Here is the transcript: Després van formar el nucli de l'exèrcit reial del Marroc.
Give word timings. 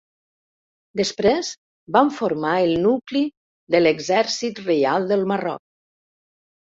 Després 1.01 1.51
van 1.97 2.09
formar 2.17 2.55
el 2.63 2.73
nucli 2.87 3.23
de 3.75 3.83
l'exèrcit 3.85 4.67
reial 4.69 5.11
del 5.13 5.27
Marroc. 5.35 5.63